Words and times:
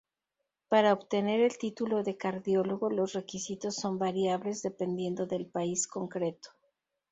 Para 0.67 0.93
obtener 0.93 1.41
el 1.41 1.59
título 1.59 2.01
de 2.01 2.17
cardiólogo 2.17 2.89
los 2.89 3.13
requisitos 3.13 3.75
son 3.75 3.99
variables 3.99 4.63
dependiendo 4.63 5.27
del 5.27 5.45
país 5.45 5.85
concreto. 5.85 6.49